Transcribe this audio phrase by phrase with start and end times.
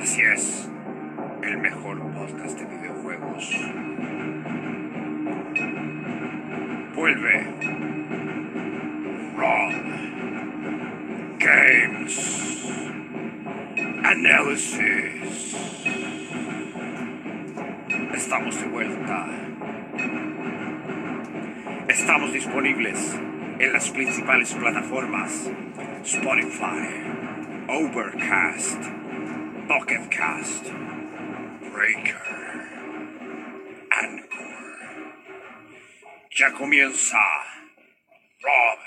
[0.00, 0.66] Así es,
[1.42, 3.54] el mejor podcast de videojuegos.
[6.94, 7.46] Vuelve
[9.36, 9.72] Rob
[11.38, 12.66] Games
[14.02, 15.56] Analysis.
[18.14, 19.26] Estamos de vuelta.
[21.88, 23.18] Estamos disponibles
[23.58, 25.50] en las principales plataformas
[26.02, 26.88] Spotify,
[27.68, 28.99] Overcast,
[29.70, 30.64] Pocketcast,
[31.72, 32.18] Breaker,
[33.92, 34.66] Anchor.
[36.36, 37.16] Ya comienza
[38.42, 38.78] Rob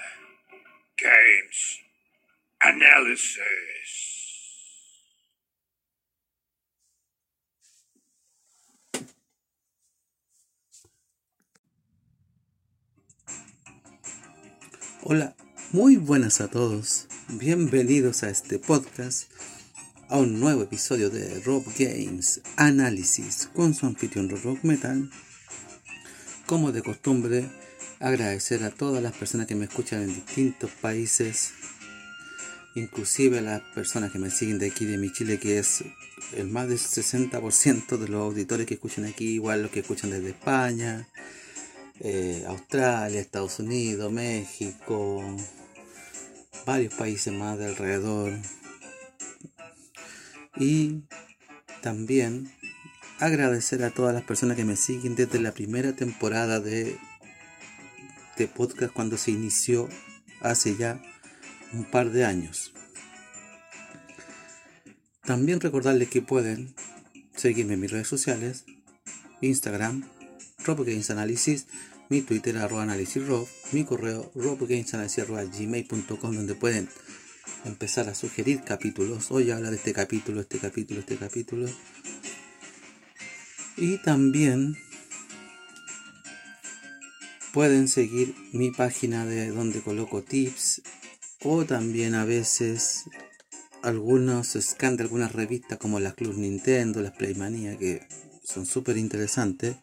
[0.98, 1.80] Games
[2.60, 3.40] Analysis.
[15.04, 15.34] Hola,
[15.72, 17.08] muy buenas a todos.
[17.30, 19.32] Bienvenidos a este podcast,
[20.14, 25.10] a un nuevo episodio de Rob Games Análisis con su anfitrión Rock Metal.
[26.46, 27.50] Como de costumbre,
[28.00, 31.54] agradecer a todas las personas que me escuchan en distintos países,
[32.76, 35.84] inclusive a las personas que me siguen de aquí de mi Chile, que es
[36.38, 40.30] el más del 60% de los auditores que escuchan aquí, igual los que escuchan desde
[40.30, 41.08] España,
[42.02, 45.24] eh, Australia, Estados Unidos, México,
[46.68, 48.34] varios países más de alrededor.
[50.64, 51.04] Y
[51.82, 52.50] también
[53.20, 56.98] agradecer a todas las personas que me siguen desde la primera temporada de,
[58.38, 59.90] de podcast cuando se inició
[60.40, 61.02] hace ya
[61.74, 62.72] un par de años.
[65.26, 66.74] También recordarles que pueden
[67.36, 68.64] seguirme en mis redes sociales,
[69.42, 70.08] Instagram,
[70.64, 70.88] Rob
[72.10, 76.88] mi Twitter arroba análisis Rob, mi correo robgamesanalysis.gmail.com donde pueden
[77.66, 79.32] empezar a sugerir capítulos.
[79.32, 81.68] Hoy habla de este capítulo, este capítulo, este capítulo.
[83.78, 84.76] Y también
[87.54, 90.82] pueden seguir mi página de donde coloco tips
[91.44, 93.06] o también a veces
[93.82, 98.08] algunos scans de algunas revistas como las Club Nintendo, las Playmania que
[98.44, 99.76] son súper interesantes.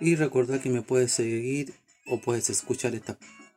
[0.00, 1.74] Y recuerda que me puedes seguir
[2.06, 2.94] o puedes escuchar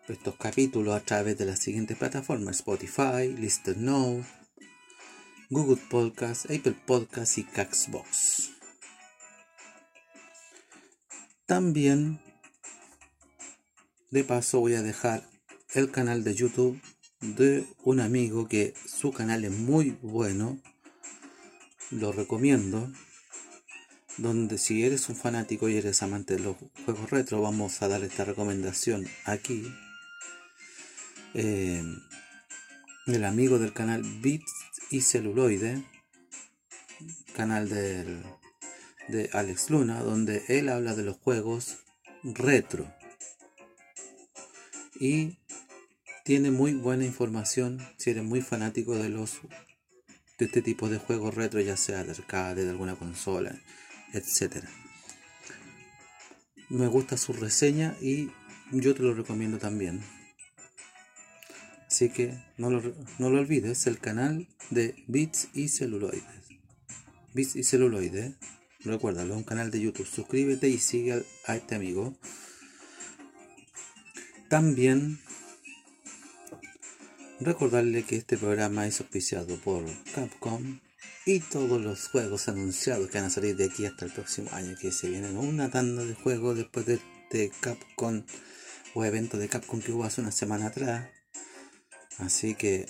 [0.08, 4.24] estos capítulos a través de las siguientes plataformas: Spotify, Listen Now,
[5.50, 8.52] Google Podcast, Apple Podcast y Caxbox.
[11.46, 12.19] También,
[14.09, 15.30] de paso, voy a dejar
[15.74, 16.81] el canal de YouTube
[17.22, 20.59] de un amigo que su canal es muy bueno.
[21.91, 22.90] Lo recomiendo
[24.18, 28.03] donde si eres un fanático y eres amante de los juegos retro, vamos a dar
[28.03, 29.72] esta recomendación aquí.
[31.33, 31.83] Eh,
[33.07, 34.53] el amigo del canal Bits
[34.91, 35.83] y Celuloide,
[37.35, 38.23] canal del,
[39.07, 41.79] de Alex Luna, donde él habla de los juegos
[42.23, 42.93] retro.
[44.99, 45.38] Y
[46.23, 49.41] tiene muy buena información si eres muy fanático de los
[50.38, 53.59] de este tipo de juegos retro, ya sea de arcade, de alguna consola
[54.13, 54.69] etcétera.
[56.69, 58.29] Me gusta su reseña y
[58.72, 60.01] yo te lo recomiendo también.
[61.93, 62.81] Así que no lo,
[63.19, 66.23] no lo olvides, el canal de Bits y Celuloides.
[67.35, 68.33] Bits y Celuloides,
[68.83, 70.07] recuérdalo, un canal de YouTube.
[70.07, 72.17] Suscríbete y sigue a este amigo.
[74.49, 75.19] También
[77.40, 79.85] recordarle que este programa es auspiciado por
[80.16, 80.79] Capcom,
[81.28, 84.75] y todos los juegos anunciados que van a salir de aquí hasta el próximo año,
[84.81, 86.99] que se vienen una tanda de juegos después de,
[87.29, 88.23] de Capcom
[88.96, 91.22] o evento de Capcom que hubo hace una semana atrás.
[92.19, 92.85] Así que,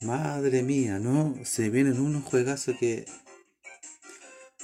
[0.00, 1.34] madre mía, ¿no?
[1.44, 3.06] Se vienen unos juegazos que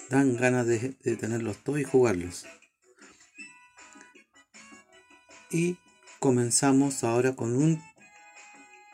[0.08, 2.46] dan ganas de, tenerlos todos y jugarlos.
[5.50, 5.78] Y
[6.18, 7.82] comenzamos ahora con un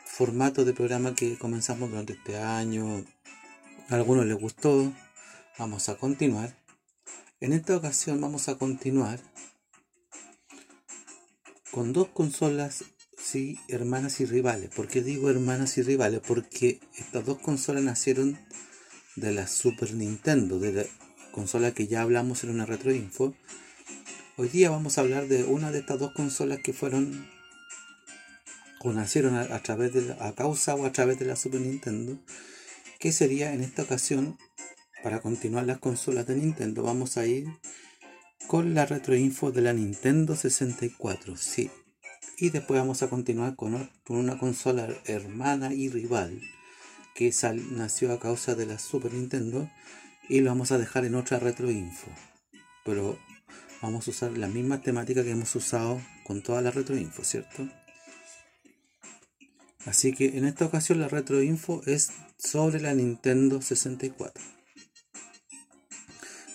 [0.05, 3.05] formato de programa que comenzamos durante este año.
[3.89, 4.91] A algunos les gustó.
[5.59, 6.55] Vamos a continuar.
[7.39, 9.19] En esta ocasión vamos a continuar
[11.71, 12.83] con dos consolas
[13.29, 14.69] Sí, hermanas y rivales.
[14.69, 16.21] ¿Por qué digo hermanas y rivales?
[16.25, 18.39] Porque estas dos consolas nacieron
[19.17, 20.85] de la Super Nintendo, de la
[21.33, 23.35] consola que ya hablamos en una retroinfo.
[24.37, 27.27] Hoy día vamos a hablar de una de estas dos consolas que fueron
[28.79, 32.17] o nacieron a, través de a causa o a través de la Super Nintendo,
[32.97, 34.37] que sería en esta ocasión
[35.03, 37.49] para continuar las consolas de Nintendo vamos a ir
[38.47, 41.69] con la retroinfo de la Nintendo 64, sí.
[42.37, 46.39] Y después vamos a continuar con, una consola hermana y rival
[47.15, 47.33] que
[47.71, 49.69] nació a causa de la Super Nintendo
[50.29, 52.11] y lo vamos a dejar en otra retroinfo.
[52.85, 53.17] Pero
[53.81, 57.67] vamos a usar la misma temática que hemos usado con toda la retroinfo, ¿cierto?
[59.85, 64.43] Así que en esta ocasión la retroinfo es sobre la Nintendo 64.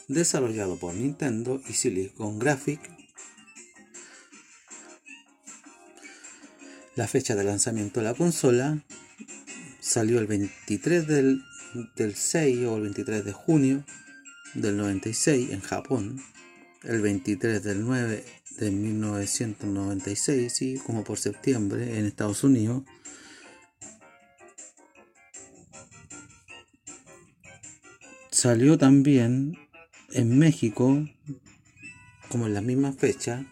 [0.08, 2.80] Desarrollado por Nintendo y Silicon Graphic.
[6.94, 8.78] La fecha de lanzamiento de la consola.
[9.80, 11.42] Salió el 23 del,
[12.14, 13.84] 6 o el 23 de junio
[14.54, 16.22] del 96 en Japón,
[16.82, 18.24] el 23 del 9
[18.58, 22.84] de 1996, y como por septiembre en Estados Unidos,
[28.30, 29.58] salió también
[30.10, 31.08] en México,
[32.28, 33.46] como en la misma fecha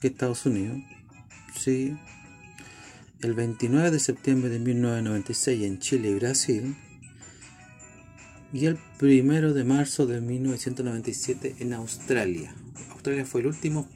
[0.00, 0.78] que Estados Unidos,
[1.68, 6.76] el 29 de septiembre de 1996 en Chile y Brasil,
[8.52, 12.54] y el 1 de marzo de 1997 en Australia.
[12.92, 13.86] Australia fue el último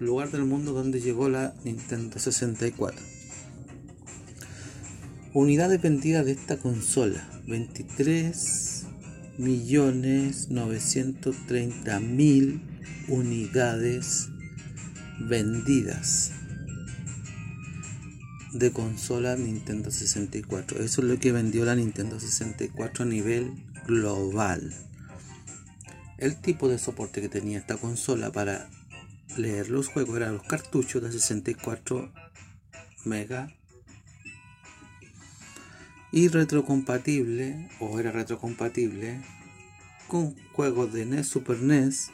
[0.00, 2.98] lugar del mundo donde llegó la Nintendo 64.
[5.34, 8.86] Unidades vendidas de esta consola, 23
[9.36, 10.48] millones
[12.00, 12.62] mil
[13.08, 14.28] unidades
[15.20, 16.32] vendidas
[18.52, 20.80] de consola Nintendo 64.
[20.82, 23.52] Eso es lo que vendió la Nintendo 64 a nivel
[23.86, 24.74] global.
[26.16, 28.68] El tipo de soporte que tenía esta consola para
[29.36, 32.12] leer los juegos eran los cartuchos de 64
[33.04, 33.54] mega
[36.10, 39.20] y retrocompatible o era retrocompatible
[40.08, 42.10] con juegos de NES Super NES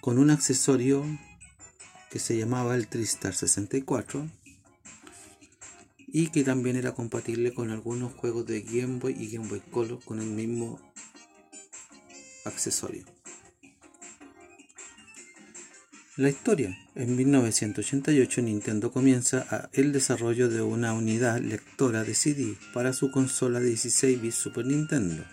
[0.00, 1.04] con un accesorio
[2.10, 4.28] que se llamaba el Tristar 64
[6.12, 10.02] y que también era compatible con algunos juegos de Game Boy y Game Boy Color
[10.04, 10.80] con el mismo
[12.44, 13.04] accesorio.
[16.16, 16.76] La historia.
[16.96, 23.60] En 1988 Nintendo comienza el desarrollo de una unidad lectora de CD para su consola
[23.60, 25.24] 16 bits Super Nintendo.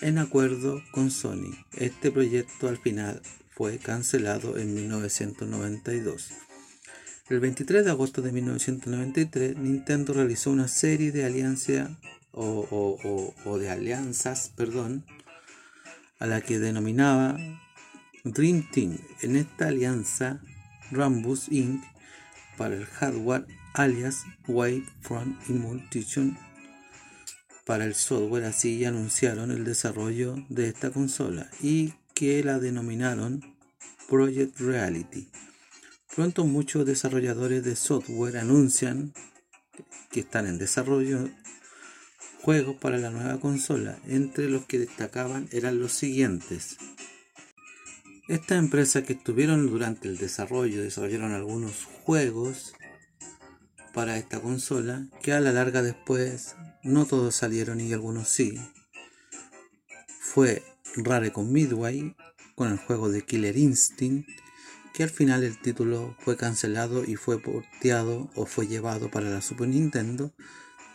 [0.00, 6.28] En acuerdo con Sony, este proyecto al final fue cancelado en 1992.
[7.30, 11.90] El 23 de agosto de 1993, Nintendo realizó una serie de alianzas
[12.32, 15.06] o, de alianzas, perdón,
[16.18, 17.38] a la que denominaba
[18.24, 18.98] Dream Team.
[19.22, 20.42] En esta alianza,
[20.90, 21.82] Rambus Inc.
[22.58, 26.36] para el hardware alias Wavefront y Multition
[27.64, 28.44] para el software.
[28.44, 33.56] Así anunciaron el desarrollo de esta consola y que la denominaron
[34.10, 35.30] Project Reality.
[36.14, 39.12] Pronto muchos desarrolladores de software anuncian
[40.12, 41.28] que están en desarrollo
[42.40, 43.98] juegos para la nueva consola.
[44.06, 46.76] Entre los que destacaban eran los siguientes.
[48.28, 52.74] Estas empresas que estuvieron durante el desarrollo desarrollaron algunos juegos
[53.92, 58.60] para esta consola que a la larga después no todos salieron y algunos sí.
[60.20, 60.62] Fue
[60.96, 62.14] Rare con Midway
[62.54, 64.43] con el juego de Killer Instinct
[64.94, 69.42] que al final el título fue cancelado y fue porteado o fue llevado para la
[69.42, 70.32] Super Nintendo,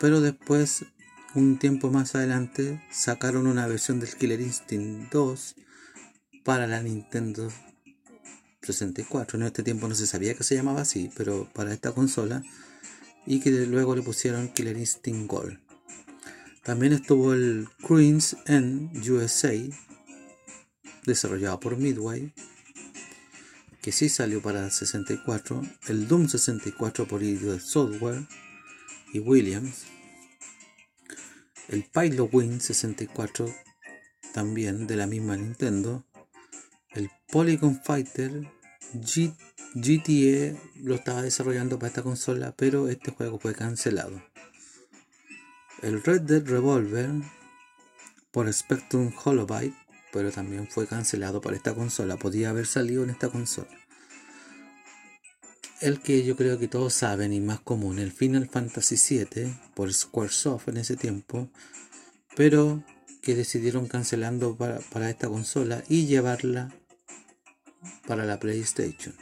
[0.00, 0.86] pero después
[1.34, 5.54] un tiempo más adelante sacaron una versión del Killer Instinct 2
[6.44, 7.52] para la Nintendo
[8.62, 9.38] 64.
[9.38, 12.42] En este tiempo no se sabía que se llamaba así, pero para esta consola.
[13.26, 15.60] Y que luego le pusieron Killer Instinct Gold.
[16.64, 19.52] También estuvo el Queen's End USA,
[21.04, 22.32] desarrollado por Midway,
[23.82, 25.62] que sí salió para 64.
[25.88, 28.26] El Doom 64 por Idiot Software
[29.12, 29.84] y Williams.
[31.68, 33.54] El Pilot Wing 64
[34.32, 36.04] también de la misma Nintendo
[36.92, 38.50] el Polygon Fighter
[39.74, 44.20] GTE lo estaba desarrollando para esta consola, pero este juego fue cancelado.
[45.82, 47.10] El Red Dead Revolver
[48.32, 49.76] por Spectrum Holobyte,
[50.12, 52.16] pero también fue cancelado para esta consola.
[52.16, 53.68] Podía haber salido en esta consola.
[55.80, 59.92] el que yo creo que todos saben y más común, el Final Fantasy VII por
[59.92, 61.48] Squaresoft en ese tiempo,
[62.36, 62.84] pero
[63.22, 66.70] que decidieron cancelando para, para esta consola y llevarla
[68.06, 69.14] para la PlayStation.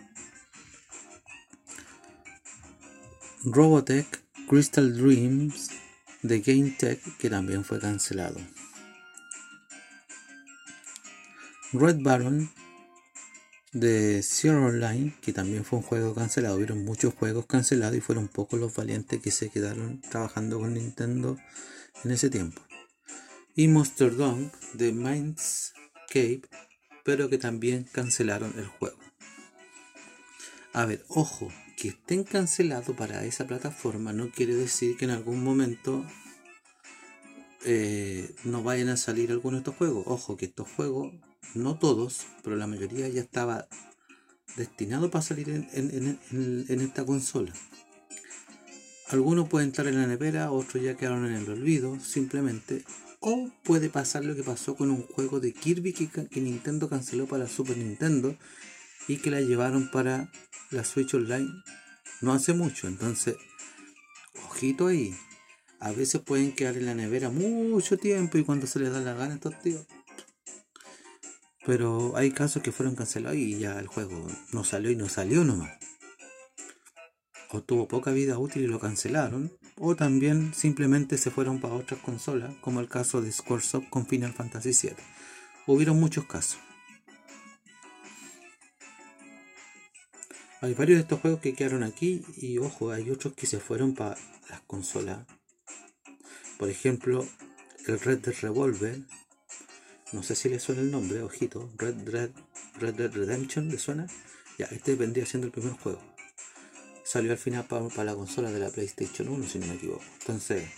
[3.44, 4.06] Robotech
[4.48, 5.70] Crystal Dreams
[6.22, 8.40] de Game Tech que también fue cancelado.
[11.72, 12.50] Red Baron
[13.72, 16.56] de Sierra Online, que también fue un juego cancelado.
[16.56, 21.36] Hubieron muchos juegos cancelados y fueron pocos los valientes que se quedaron trabajando con Nintendo
[22.04, 22.62] en ese tiempo.
[23.54, 26.42] Y Monster Dog de Mindscape,
[27.04, 28.98] pero que también cancelaron el juego.
[30.72, 35.44] A ver, ojo, que estén cancelados para esa plataforma no quiere decir que en algún
[35.44, 36.06] momento
[37.66, 40.04] eh, no vayan a salir algunos de estos juegos.
[40.06, 41.12] Ojo, que estos juegos
[41.54, 43.68] no todos, pero la mayoría ya estaba
[44.56, 47.52] destinado para salir en, esta consola.
[49.08, 52.84] Algunos pueden entrar en la nevera, otros ya quedaron en el olvido, simplemente.
[53.20, 57.48] O puede pasar lo que pasó con un juego de Kirby que, Nintendo canceló para
[57.48, 58.36] Super Nintendo
[59.08, 60.30] y que la llevaron para
[60.70, 61.48] la Switch Online
[62.20, 62.86] no hace mucho.
[62.86, 63.36] Entonces,
[64.46, 65.16] ojito ahí.
[65.80, 69.14] A veces pueden quedar en la nevera mucho tiempo y cuando se les da la
[69.14, 69.86] gana estos tíos
[71.68, 75.44] pero hay casos que fueron cancelados y ya el juego no salió y no salió
[75.44, 75.70] nomás.
[77.50, 79.52] O tuvo poca vida útil y lo cancelaron.
[79.76, 84.32] O también simplemente se fueron para otras consolas, como el caso de Squaresoft con Final
[84.32, 84.96] Fantasy VII.
[85.66, 86.58] Hubieron muchos casos.
[90.62, 93.92] Hay varios de estos juegos que quedaron aquí y ojo, hay otros que se fueron
[93.94, 94.16] para
[94.48, 95.26] las consolas.
[96.58, 97.28] Por ejemplo,
[97.86, 99.02] el Red Dead Revolver
[100.12, 101.70] no sé si le suena el nombre, ojito.
[101.76, 104.06] Red, Red, Redemption, ¿le suena?
[104.58, 106.00] Ya, este vendría siendo el primer juego.
[107.04, 110.04] Salió al final para, la consola de la PlayStation 1, si no me equivoco.
[110.20, 110.70] Entonces,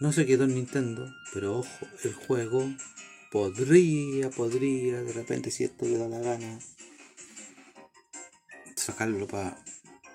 [0.00, 2.66] no se quedó en Nintendo, pero ojo, el juego
[3.30, 6.58] podría, podría, de repente, si esto le da la gana,
[8.74, 9.62] sacarlo para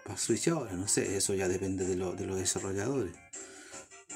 [0.03, 3.15] pa Switch ahora, no sé, eso ya depende de, de los desarrolladores.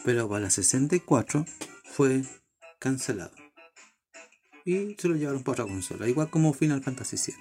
[0.03, 1.45] Pero para la 64
[1.85, 2.23] fue
[2.79, 3.46] cancelado
[4.67, 7.35] y se lo llevaron para otra consola, igual como Final Fantasy VII.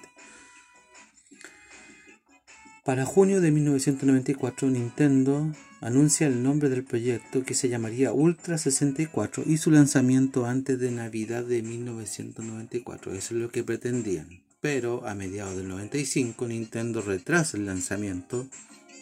[2.85, 9.43] Para junio de 1994, Nintendo anuncia el nombre del proyecto que se llamaría Ultra 64
[9.45, 13.13] y su lanzamiento antes de Navidad de 1994.
[13.13, 14.41] Eso es lo que pretendían.
[14.61, 18.47] Pero a mediados del 95, Nintendo retrasa el lanzamiento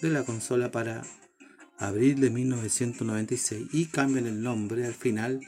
[0.01, 1.03] de la consola para
[1.77, 5.41] abril de 1996 y cambian el nombre al final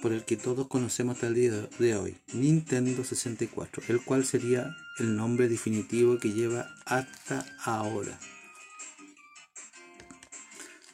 [0.00, 4.76] por el que todos conocemos hasta el día de hoy, Nintendo 64, el cual sería
[4.98, 8.18] el nombre definitivo que lleva hasta ahora.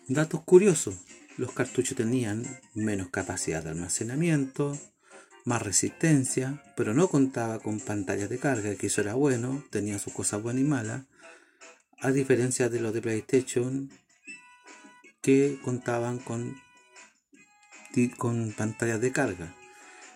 [0.09, 0.97] Datos curiosos,
[1.37, 2.45] los cartuchos tenían
[2.75, 4.79] menos capacidad de almacenamiento,
[5.45, 10.13] más resistencia, pero no contaba con pantallas de carga, que eso era bueno, tenía sus
[10.13, 11.03] cosas buenas y malas,
[12.01, 13.91] a diferencia de los de PlayStation
[15.21, 16.57] que contaban con
[18.17, 19.55] con pantallas de carga.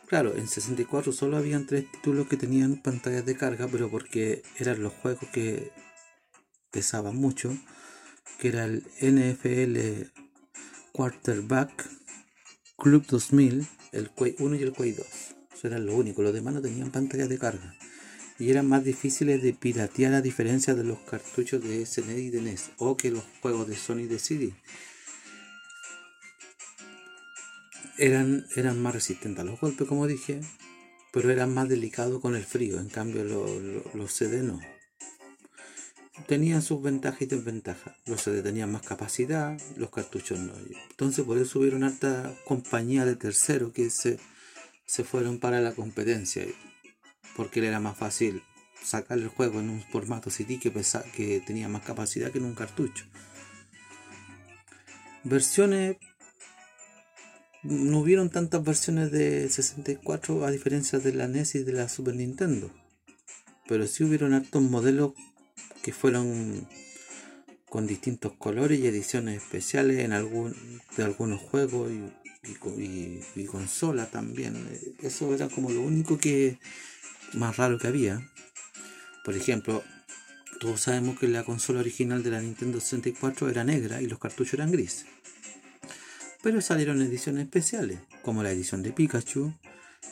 [0.07, 4.83] Claro, en 64 solo habían tres títulos que tenían pantallas de carga, pero porque eran
[4.83, 5.73] los juegos que
[6.71, 7.57] pesaban mucho,
[8.39, 10.11] que era el NFL
[10.93, 11.91] Quarterback,
[12.79, 15.07] Club 2000, el Quake 1 y el Quake 2.
[15.55, 17.75] Eso eran lo único, los demás no tenían pantallas de carga.
[18.39, 22.43] Y eran más difíciles de piratear a diferencia de los cartuchos de SNES y de
[22.43, 24.55] NES, o que los juegos de Sony de CD
[27.99, 30.41] eran, eran más resistentes a los golpes, como dije,
[31.13, 32.79] pero eran más delicados con el frío.
[32.79, 34.61] En cambio, los CD no.
[36.27, 37.95] Tenían sus ventajas y desventajas.
[38.07, 40.53] Los CD tenían más capacidad, los cartuchos no.
[40.91, 44.19] Entonces, por eso hubieron harta compañía de terceros que se,
[44.87, 46.45] se fueron para la competencia.
[47.37, 48.43] Porque era más fácil
[48.83, 50.73] sacar el juego en un formato CD que,
[51.15, 53.05] que tenía más capacidad que en un cartucho.
[55.25, 55.97] Versiones
[57.69, 62.15] no hubieron tantas versiones de 64 a diferencia de la NES y de la Super
[62.15, 62.71] Nintendo.
[63.69, 65.13] Pero sí hubieron hartos modelos
[65.83, 66.69] que fueron
[67.69, 70.55] con distintos colores y ediciones especiales en algún,
[70.97, 74.57] de algunos juegos y, y, consolas también.
[75.03, 76.59] Eso era como lo único que
[77.35, 78.31] más raro que había.
[79.25, 79.83] Por ejemplo,
[80.61, 84.55] todos sabemos que la consola original de la Nintendo 64 era negra y los cartuchos
[84.55, 85.07] eran grises
[86.47, 89.53] pero salieron ediciones especiales, como la edición de Pikachu,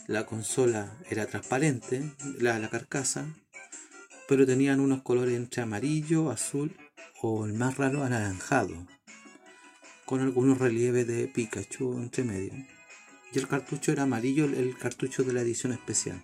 [0.09, 2.11] la consola era transparente,
[2.41, 3.33] la, la carcasa,
[4.26, 6.76] pero tenían unos colores entre amarillo, azul
[7.23, 8.85] o el más raro anaranjado,
[10.07, 12.53] con algunos relieves de Pikachu entre medio.
[13.33, 16.21] Y el cartucho era amarillo, el cartucho de la edición especial.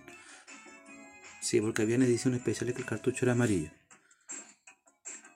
[1.40, 3.70] Sí, porque había edición especial que el cartucho era amarillo.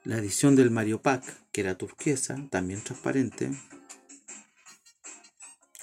[0.02, 3.52] La edición del Mario Pack, que era turquesa, también transparente.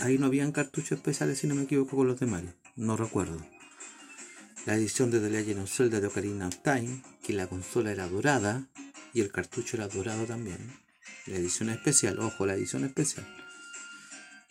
[0.01, 2.27] Ahí no habían cartuchos especiales, si no me equivoco, con los de.
[2.75, 3.37] No recuerdo.
[4.65, 8.07] La edición de The Legend of Zelda de Ocarina of Time, que la consola era
[8.07, 8.67] dorada
[9.13, 10.57] y el cartucho era dorado también.
[11.27, 13.27] La edición especial, ojo, la edición especial.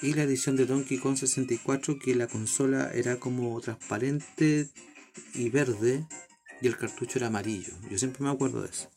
[0.00, 4.70] Y la edición de Donkey Kong 64, que la consola era como transparente
[5.34, 6.06] y verde
[6.62, 7.74] y el cartucho era amarillo.
[7.90, 8.88] Yo siempre me acuerdo de eso.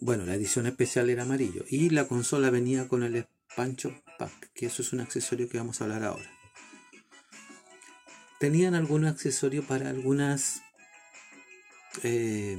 [0.00, 3.24] Bueno, la edición especial era amarillo y la consola venía con el
[3.56, 6.30] Pancho Pack, que eso es un accesorio que vamos a hablar ahora.
[8.38, 10.62] Tenían algún accesorio para algunas
[12.02, 12.58] eh,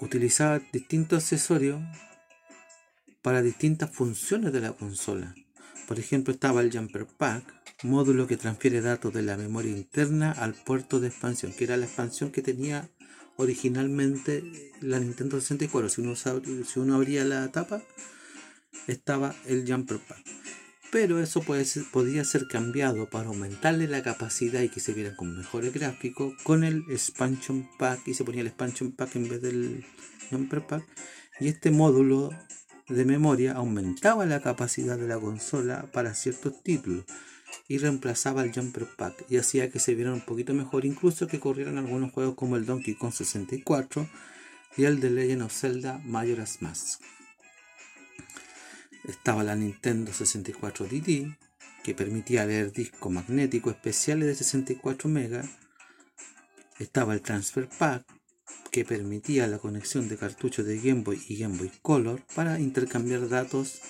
[0.00, 1.80] utilizaba distintos accesorios
[3.22, 5.34] para distintas funciones de la consola.
[5.86, 7.44] Por ejemplo, estaba el Jumper Pack,
[7.82, 11.86] módulo que transfiere datos de la memoria interna al puerto de expansión, que era la
[11.86, 12.88] expansión que tenía
[13.40, 14.44] originalmente
[14.80, 15.88] la Nintendo 64.
[15.88, 17.82] Si uno, si uno abría la tapa,
[18.86, 20.24] estaba el Jumper Pack.
[20.92, 25.36] Pero eso puede podía ser cambiado para aumentarle la capacidad y que se viera con
[25.36, 29.84] mejores gráficos con el Expansion Pack y se ponía el Expansion Pack en vez del
[30.30, 30.84] Jumper Pack.
[31.38, 32.30] Y este módulo
[32.88, 37.04] de memoria aumentaba la capacidad de la consola para ciertos títulos
[37.70, 41.38] y reemplazaba el Jumper Pack y hacía que se vieran un poquito mejor, incluso que
[41.38, 44.08] corrieran algunos juegos como el Donkey Kong 64
[44.76, 47.00] y el de Legend of Zelda Majora's Mask.
[49.04, 51.36] Estaba la Nintendo 64 DD,
[51.84, 55.44] que permitía leer discos magnéticos especiales de 64 MB.
[56.80, 58.04] Estaba el Transfer Pack,
[58.72, 63.28] que permitía la conexión de cartuchos de Game Boy y Game Boy Color para intercambiar
[63.28, 63.80] datos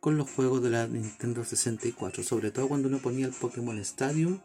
[0.00, 4.40] con los juegos de la Nintendo 64, sobre todo cuando uno ponía el Pokémon Stadium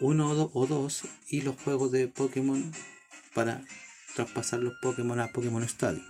[0.00, 2.72] 1 o 2 y los juegos de Pokémon
[3.34, 3.64] para
[4.14, 6.04] traspasar los Pokémon a Pokémon Stadium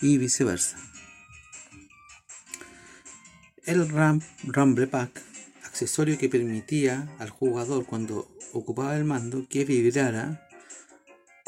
[0.00, 0.78] y viceversa.
[3.64, 3.88] El
[4.46, 5.22] Rumble Pack,
[5.64, 10.47] accesorio que permitía al jugador cuando ocupaba el mando que vibrara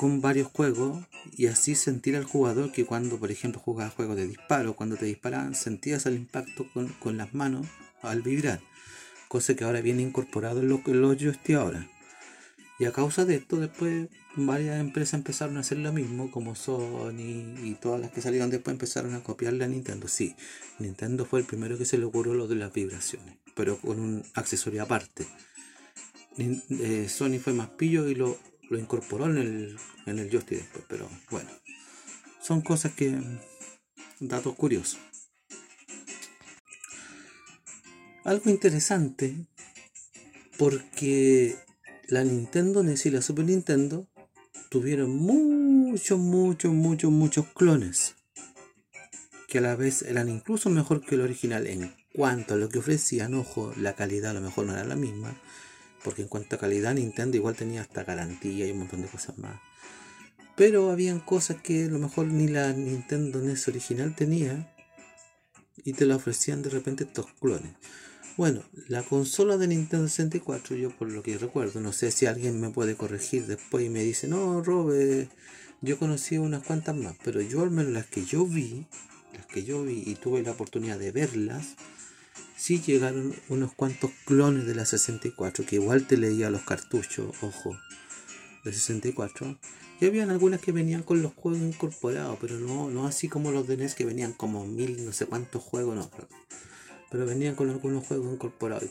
[0.00, 1.04] con varios juegos
[1.36, 5.04] y así sentir al jugador que cuando, por ejemplo, jugaba juegos de disparo, cuando te
[5.04, 7.66] disparaban, sentías el impacto con, las manos
[8.00, 8.62] al vibrar,
[9.28, 11.86] cosa que ahora viene incorporado en, lo, que los joystick ahora.
[12.78, 17.58] Y a causa de esto, después varias empresas empezaron a hacer lo mismo, como Sony
[17.62, 20.08] y todas las que salieron después empezaron a copiarle a Nintendo.
[20.08, 20.34] Sí,
[20.78, 24.24] Nintendo fue el primero que se le ocurrió lo de las vibraciones, pero con un
[24.32, 25.26] accesorio aparte.
[26.38, 28.38] Eh, Sony fue más pillo y lo
[28.70, 31.50] lo incorporó en el, en el después, pero bueno,
[32.40, 33.20] son cosas que,
[34.20, 34.98] datos curiosos.
[38.24, 39.34] Algo interesante,
[40.56, 41.56] porque
[42.06, 44.06] la Nintendo NES y la Super Nintendo
[44.68, 48.14] tuvieron muchos, muchos, muchos, muchos clones,
[49.48, 52.78] que a la vez eran incluso mejor que el original en cuanto a lo que
[52.78, 55.36] ofrecían, ojo, la calidad a lo mejor no era la misma,
[56.02, 59.38] porque en cuanto a calidad Nintendo igual tenía hasta garantía y un montón de cosas
[59.38, 59.60] más.
[60.56, 64.74] Pero habían cosas que a lo mejor ni la Nintendo NES original tenía
[65.84, 67.72] y te la ofrecían de repente estos clones.
[68.36, 72.60] Bueno, la consola de Nintendo 64, yo por lo que recuerdo, no sé si alguien
[72.60, 75.28] me puede corregir después y me dice, no, Robe,
[75.82, 78.86] yo conocí unas cuantas más, pero yo al menos las que yo vi,
[79.34, 81.76] las que yo vi y tuve la oportunidad de verlas,
[82.60, 87.78] sí llegaron unos cuantos clones de la 64, que igual te leía los cartuchos, ojo,
[88.64, 89.58] de 64.
[89.98, 93.66] Y habían algunas que venían con los juegos incorporados, pero no, no así como los
[93.66, 96.10] de NES que venían como mil, no sé cuántos juegos, no.
[97.10, 98.90] Pero venían con algunos juegos incorporados.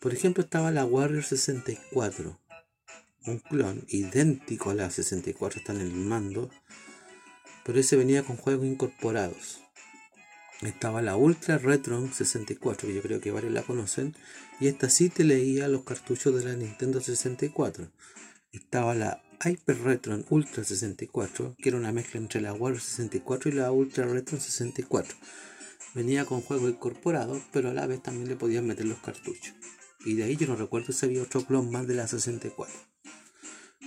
[0.00, 2.38] Por ejemplo, estaba la Warrior 64,
[3.26, 6.50] un clon idéntico a la 64, está en el mando,
[7.64, 9.65] pero ese venía con juegos incorporados
[10.62, 14.14] estaba la Ultra Retron 64, que yo creo que varios la conocen,
[14.58, 17.90] y esta sí te leía los cartuchos de la Nintendo 64.
[18.52, 23.54] Estaba la Hyper Retron Ultra 64, que era una mezcla entre la Warrior 64 y
[23.54, 25.16] la Ultra Retron 64.
[25.94, 29.54] Venía con juegos incorporados, pero a la vez también le podías meter los cartuchos.
[30.06, 32.74] Y de ahí yo no recuerdo si había otro clon más de la 64.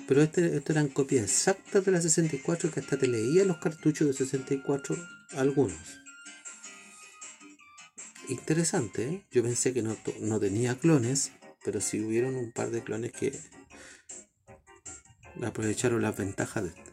[0.07, 4.07] Pero este, esto eran copias exactas de la 64 que hasta te leía los cartuchos
[4.07, 4.95] de 64
[5.31, 5.99] algunos
[8.29, 9.25] interesante.
[9.31, 9.95] Yo pensé que no,
[10.39, 11.31] tenía clones,
[11.63, 13.37] pero sí hubieron un par de clones que
[15.43, 16.89] aprovecharon las ventajas de este.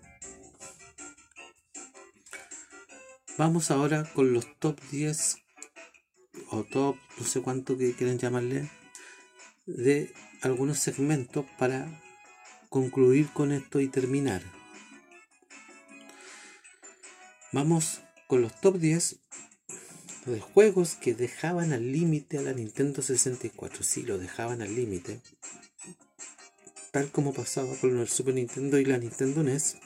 [3.38, 5.36] Vamos ahora con los top 10
[6.50, 8.70] o top, no sé cuánto que quieren llamarle,
[9.66, 11.86] de algunos segmentos para
[12.70, 14.42] concluir con esto y terminar.
[17.52, 19.20] Vamos con los top 10
[20.32, 23.82] de juegos que dejaban al límite a la Nintendo 64.
[23.82, 25.20] Sí, lo dejaban al límite.
[26.90, 29.76] Tal como pasaba con el Super Nintendo y la Nintendo NES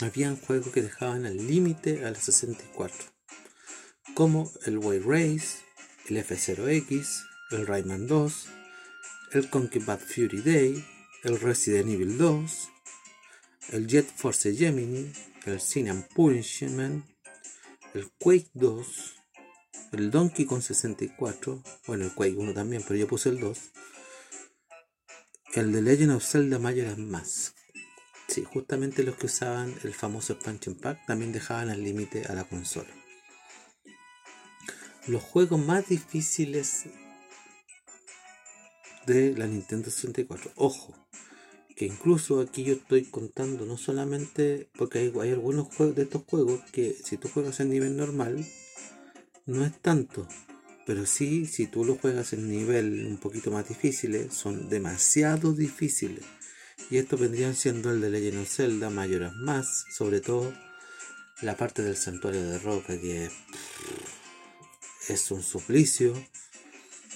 [0.00, 3.06] habían juegos que dejaban al límite a la 64,
[4.14, 5.58] como el Way Race,
[6.08, 8.46] el F0X, el Rayman 2,
[9.32, 10.84] el Conky Fury Day,
[11.22, 12.68] el Resident Evil 2,
[13.72, 15.12] el Jet Force Gemini,
[15.46, 17.04] el Sin Punishment,
[17.94, 19.23] el Quake 2,
[19.92, 23.58] el Donkey Kong 64, bueno, el Quake 1 también, pero yo puse el 2,
[25.54, 27.54] el de Legend of Zelda Majora's Mask,
[28.28, 32.44] Sí, justamente los que usaban el famoso expansion pack también dejaban al límite a la
[32.44, 32.88] consola.
[35.06, 36.84] Los juegos más difíciles
[39.06, 40.52] de la Nintendo 64.
[40.56, 40.94] Ojo,
[41.76, 46.22] que incluso aquí yo estoy contando no solamente porque hay, hay algunos juegos de estos
[46.24, 48.46] juegos que si tú juegas en nivel normal
[49.46, 50.26] no es tanto,
[50.86, 56.24] pero sí si tú lo juegas en nivel un poquito más difíciles son demasiado difíciles
[56.90, 60.52] y estos vendrían siendo el de Legend of Zelda, Mayoras más, sobre todo
[61.42, 63.30] la parte del santuario de roca que
[65.08, 66.14] es un suplicio.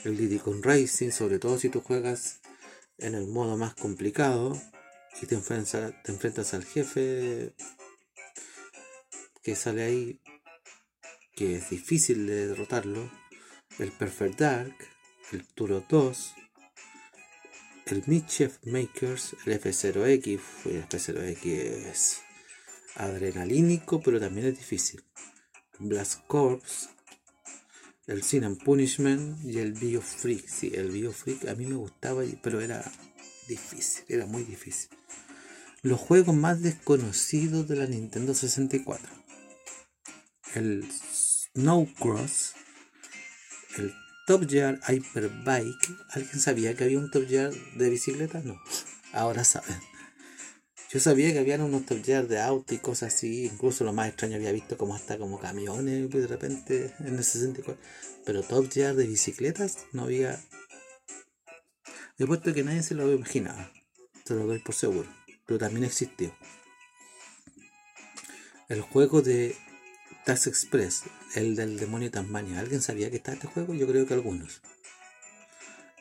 [0.04, 2.40] El Diddy Racing, sobre todo si tú juegas
[2.98, 4.60] en el modo más complicado
[5.20, 7.54] y te enfrentas, te enfrentas al jefe
[9.42, 10.20] que sale ahí,
[11.38, 13.08] que es difícil de derrotarlo.
[13.78, 14.74] El Perfect Dark,
[15.30, 16.34] el Turo 2,
[17.86, 22.22] el Mischief Makers, el F0X, el F0X es
[22.96, 25.04] adrenalínico, pero también es difícil.
[25.78, 26.88] Blast Corps,
[28.08, 30.44] el Sin Punishment y el Biofreak.
[30.44, 32.82] Sí, el Biofreak a mí me gustaba, pero era
[33.46, 34.90] difícil, era muy difícil.
[35.82, 39.08] Los juegos más desconocidos de la Nintendo 64.
[40.54, 40.84] El
[41.58, 42.52] Snowcross,
[43.78, 43.92] el
[44.28, 46.06] Top Gear Hyperbike.
[46.10, 48.40] ¿Alguien sabía que había un Top Gear de bicicleta?
[48.44, 48.62] No.
[49.12, 49.76] Ahora saben.
[50.88, 53.46] Yo sabía que había unos Top Gear de auto y cosas así.
[53.46, 57.76] Incluso lo más extraño había visto como hasta como camiones de repente en el 64.
[58.24, 60.40] Pero Top Gear de bicicletas no había.
[62.18, 63.72] He puesto que nadie se lo imaginaba.
[64.24, 65.08] Se lo doy por seguro.
[65.44, 66.32] Pero también existió.
[68.68, 69.56] El juego de
[70.28, 71.04] Tax Express,
[71.36, 72.60] el del demonio Tasmania.
[72.60, 73.72] ¿Alguien sabía que está este juego?
[73.72, 74.60] Yo creo que algunos.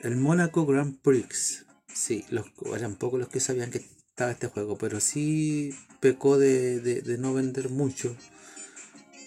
[0.01, 1.65] El Monaco Grand Prix.
[1.87, 7.01] Sí, los, eran pocos los que sabían que estaba este juego, pero sí pecó de,
[7.19, 8.17] no vender mucho.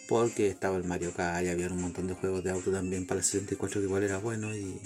[0.07, 3.21] Porque estaba el Mario Kart y había un montón de juegos de auto también para
[3.21, 4.83] el 64 que igual era bueno y.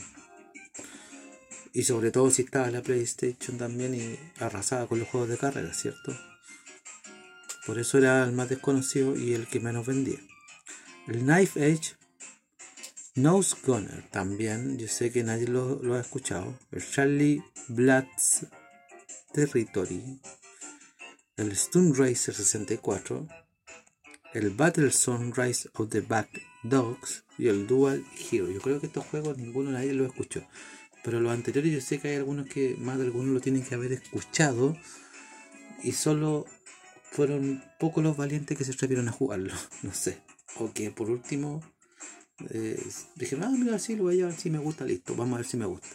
[1.73, 5.75] Y sobre todo si estaba la PlayStation también y arrasaba con los juegos de carrera,
[5.75, 6.17] ¿cierto?
[7.67, 10.19] Por eso era el más desconocido y el que menos vendía.
[11.07, 11.97] El Knife Edge
[13.17, 16.59] Nose Gunner también, yo sé que nadie lo, ha escuchado.
[16.73, 18.45] El Charlie Blatt's
[19.33, 20.21] Territory.
[21.37, 23.29] El Stone Racer 64.
[24.33, 26.29] El Battle Sunrise of the Back
[26.65, 27.25] Dogs.
[27.39, 28.51] Y el Dual Hero.
[28.51, 30.45] Yo creo que estos juegos ninguno nadie lo escuchó.
[31.05, 33.77] Pero los anteriores yo sé que hay algunos que más de algunos lo tienen que
[33.77, 34.77] haber escuchado.
[35.85, 36.47] Y solo
[37.15, 40.19] fueron pocos los valientes que se atrevieron a jugarlo, no sé.
[40.57, 41.63] O que por último
[42.51, 45.37] eh, dije, ah, mira, sí, lo voy a llevar, si me gusta, listo, vamos a
[45.39, 45.87] ver si me gusta.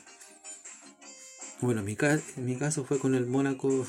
[1.60, 3.86] Bueno, mi, en mi caso fue con el Mónaco,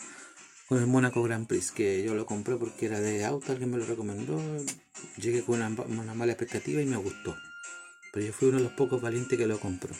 [0.68, 3.76] con el Mónaco Grand Prix, que yo lo compré porque era de auto, alguien me
[3.76, 4.40] lo recomendó,
[5.18, 7.36] llegué con una mala expectativa y me gustó.
[8.14, 9.94] Pero yo fui uno de los pocos valientes que lo compró.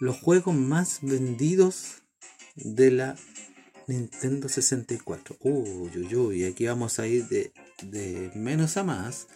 [0.00, 2.00] Los juegos más vendidos
[2.54, 3.16] de la
[3.90, 5.36] Nintendo 64.
[5.40, 9.26] Uy, uy, uy, aquí vamos a ir de, de menos a más.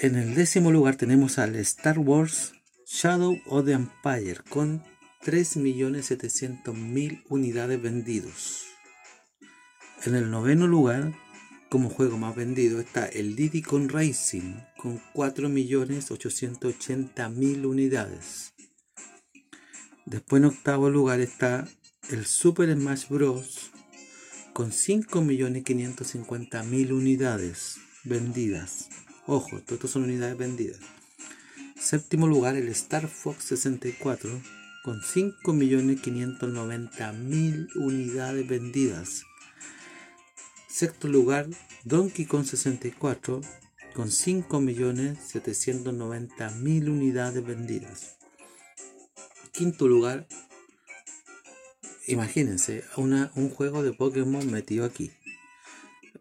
[0.00, 2.52] En el décimo lugar tenemos al Star Wars
[2.86, 4.82] Shadow of the Empire con
[5.24, 8.64] 3.700.000 unidades vendidos.
[10.04, 11.14] En el noveno lugar,
[11.70, 18.53] como juego más vendido, está el Diddy Con Racing con 4.880.000 unidades.
[20.06, 21.68] Después en octavo lugar está
[22.10, 23.70] el Super Smash Bros.
[24.52, 28.90] con 5.550.000 unidades vendidas.
[29.26, 30.80] Ojo, todas son unidades vendidas.
[31.80, 34.28] Séptimo lugar, el Star Fox 64
[34.84, 39.22] con 5.590.000 unidades vendidas.
[40.68, 41.48] Sexto lugar,
[41.84, 43.40] Donkey Kong 64
[43.94, 48.18] con 5.790.000 unidades vendidas.
[49.54, 50.26] Quinto lugar,
[52.08, 55.12] imagínense, un juego de Pokémon metido aquí.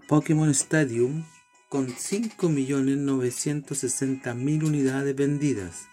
[0.08, 1.26] Pokémon Stadium
[1.68, 5.88] con 5.960.000 unidades vendidas.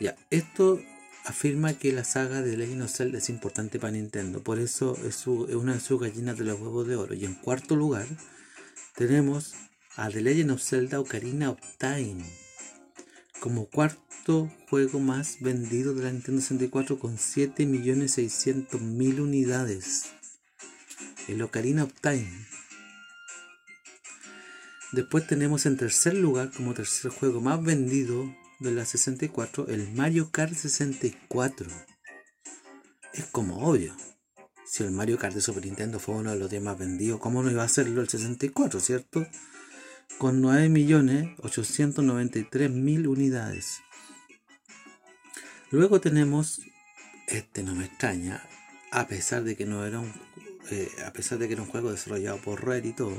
[0.00, 0.80] Ya, esto
[1.26, 5.26] afirma que la saga de Legend of Zelda es importante para Nintendo, por eso es,
[5.26, 7.12] una de sus gallinas de los huevos de oro.
[7.12, 8.06] Y en cuarto lugar
[8.96, 9.52] tenemos
[9.96, 12.24] a The Legend of Zelda Ocarina of Time
[13.44, 20.04] como cuarto juego más vendido de la Nintendo 64 con 7.600.000 unidades.
[21.28, 22.26] El Ocarina of Time
[24.92, 30.30] Después tenemos en tercer lugar, como tercer juego más vendido de la 64, el Mario
[30.30, 31.70] Kart 64.
[33.12, 33.94] Es como obvio.
[34.64, 37.42] Si el Mario Kart de Super Nintendo fue uno de los 10 más vendidos, ¿cómo
[37.42, 39.26] no iba a serlo el 64, cierto?
[40.18, 43.80] Con 9.893.000 unidades.
[45.70, 46.60] Luego tenemos,
[47.26, 48.42] este no me extraña,
[48.92, 50.12] a pesar de que no era un,
[50.70, 53.16] eh, a pesar de que era un juego desarrollado por Red y todo,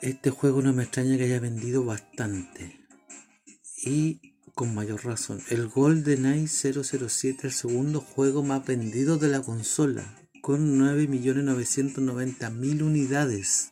[0.00, 2.80] este juego no me extraña que haya vendido bastante.
[3.84, 5.42] Y con mayor razón.
[5.48, 10.16] El GoldenEye 007, el segundo juego más vendido de la consola.
[10.42, 13.70] Con 9.990.000 unidades.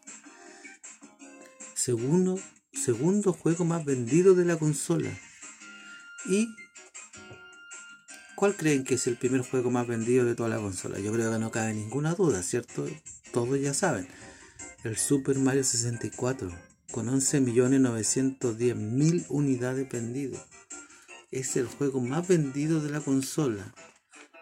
[1.88, 2.37] Segundo,
[2.74, 5.09] segundo juego más vendido de la consola.
[6.27, 6.55] ¿Y
[8.37, 10.98] cuál creen que es el primer juego más vendido de toda la consola?
[10.98, 12.87] Yo creo que no cabe ninguna duda, ¿cierto?
[13.33, 14.07] Todos ya saben
[14.85, 16.51] el Super Mario 64
[16.92, 20.44] con 11.910.000 unidades vendidas.
[21.31, 23.74] Es el juego más vendido de la consola.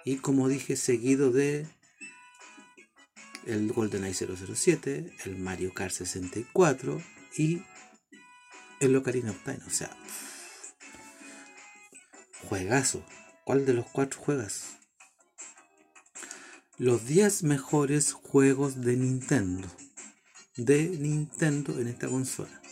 [0.04, 1.68] Y como dije, seguido de
[3.46, 7.00] el GoldenEye 007, el Mario Kart 64
[7.36, 7.62] y
[8.80, 9.38] el Ocarina of.
[9.66, 9.90] O sea,
[12.48, 13.04] juegazo.
[13.44, 14.76] ¿Cuál de los cuatro juegas?
[16.78, 19.68] Los 10 mejores juegos de Nintendo
[20.56, 22.62] de Nintendo en esta consola.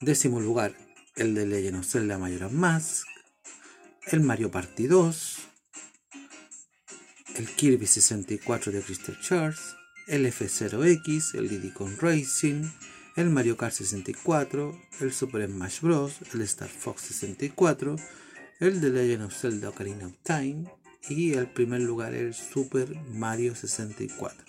[0.00, 0.74] Décimo lugar,
[1.16, 3.06] el de Legend of Zelda Majora's Mask,
[4.06, 5.38] el Mario Party 2,
[7.36, 12.64] el Kirby 64 de Crystal Charts, el F0X, el Diddy Kong Racing,
[13.16, 17.96] el Mario Kart 64, el Super Smash Bros., el Star Fox 64,
[18.60, 20.64] el The Legend of Zelda Ocarina of Time
[21.08, 24.44] y el primer lugar el Super Mario 64.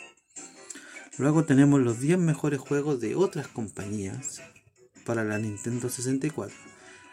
[1.18, 4.42] Luego tenemos los 10 mejores juegos de otras compañías
[5.06, 6.56] para la Nintendo 64.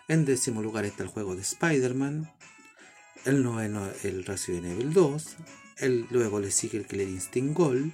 [0.08, 2.32] En décimo lugar está el juego de Spider-Man.
[3.24, 5.36] El noveno el Resident Evil 2.
[5.78, 7.92] El, luego le sigue el Killer Instinct Gold.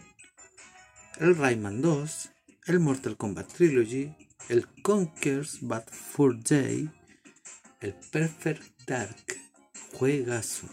[1.19, 2.31] El Rayman 2.
[2.67, 4.15] El Mortal Kombat Trilogy.
[4.49, 6.91] El Conker's Bad Fur Day.
[7.83, 9.37] El Perfect Dark.
[9.93, 10.67] Juegazo.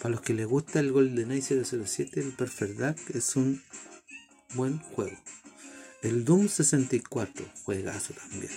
[0.00, 3.62] Para los que les gusta el GoldenEye 007, el Perfect Dark es un
[4.54, 5.18] buen juego.
[6.02, 8.52] El Doom 64, juegazo también.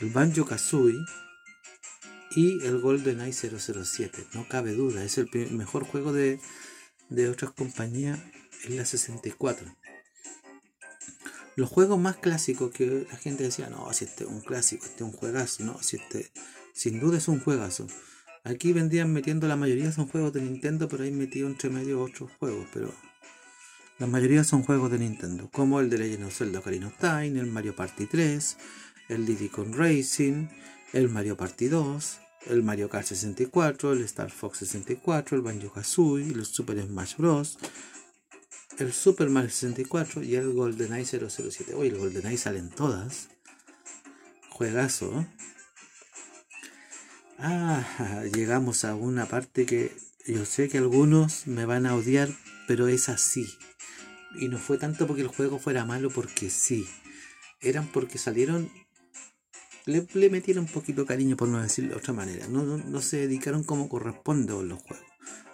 [0.00, 1.04] El Banjo Kazooie
[2.36, 4.28] y el GoldenEye 007.
[4.34, 6.38] No cabe duda, es el mejor juego de,
[7.08, 8.20] de otras compañías
[8.62, 9.74] en la 64.
[11.56, 14.96] Los juegos más clásicos que la gente decía, no, si este es un clásico, este
[14.96, 16.30] es un juegazo, no, si este
[16.72, 17.86] sin duda es un juegazo.
[18.42, 22.30] Aquí vendían metiendo la mayoría son juegos de Nintendo, pero ahí metido entre medio otros
[22.38, 22.92] juegos, pero
[23.98, 27.38] la mayoría son juegos de Nintendo, como el de Legend of Zelda Ocarina of Time,
[27.38, 28.56] el Mario Party 3,
[29.08, 30.48] el Diddy Kong Racing,
[30.92, 36.32] el Mario Party 2, el Mario Kart 64, el Star Fox 64, el Banjo Kazooie,
[36.32, 37.58] el Super Smash Bros.,
[38.78, 41.74] el Super Mario 64 y el GoldenEye 007.
[41.74, 43.28] Oye, el GoldenEye salen todas.
[44.50, 45.26] Juegazo.
[47.38, 49.94] Ah, llegamos a una parte que
[50.26, 52.28] yo sé que algunos me van a odiar,
[52.66, 53.46] pero es así.
[54.40, 56.88] Y no fue tanto porque el juego fuera malo, porque sí.
[57.60, 58.70] Eran porque salieron.
[59.86, 62.48] Le, metieron un poquito cariño, por no decirlo de otra manera.
[62.48, 65.06] No, no, se dedicaron como corresponde a los juegos.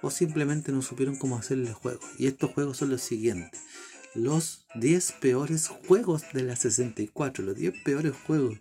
[0.02, 2.04] O simplemente no supieron cómo hacerle juegos.
[2.18, 3.60] Y estos juegos son los siguientes.
[4.14, 7.44] Los 10 peores juegos de la 64.
[7.44, 8.58] Los 10 peores juegos.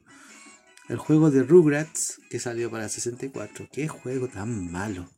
[0.88, 3.70] El juego de Rugrats que salió para la 64.
[3.72, 5.10] Qué juego tan malo.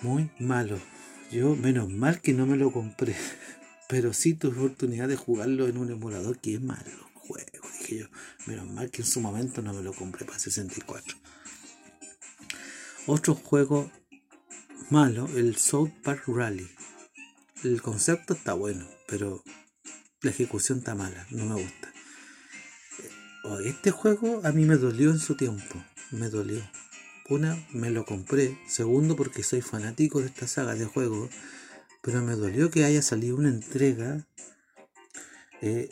[0.00, 0.78] Muy malo.
[1.30, 3.16] Yo, menos mal que no me lo compré.
[3.88, 6.38] Pero sí tuve oportunidad de jugarlo en un emulador.
[6.38, 8.06] Qué malo juego, dije yo.
[8.46, 11.16] Menos mal que en su momento no me lo compré para 64.
[13.06, 13.90] Otro juego
[14.90, 16.70] malo, el South Park Rally.
[17.64, 19.42] El concepto está bueno, pero
[20.20, 21.92] la ejecución está mala, no me gusta.
[23.44, 26.62] Oh, este juego a mí me dolió en su tiempo, me dolió.
[27.28, 28.58] Una, me lo compré.
[28.68, 31.30] Segundo, porque soy fanático de esta saga de juegos.
[32.02, 34.28] Pero me dolió que haya salido una entrega.
[35.60, 35.88] Eh,